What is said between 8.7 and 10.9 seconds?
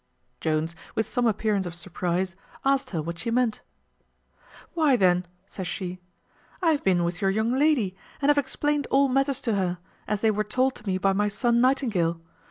all matters to her, as they were told to